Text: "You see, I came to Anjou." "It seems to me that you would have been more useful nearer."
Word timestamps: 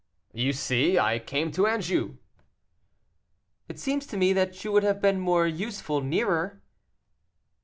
"You 0.33 0.51
see, 0.51 0.97
I 0.97 1.19
came 1.19 1.51
to 1.51 1.67
Anjou." 1.67 2.17
"It 3.67 3.77
seems 3.77 4.07
to 4.07 4.17
me 4.17 4.33
that 4.33 4.63
you 4.63 4.71
would 4.71 4.81
have 4.81 4.99
been 4.99 5.19
more 5.19 5.45
useful 5.45 6.01
nearer." 6.01 6.63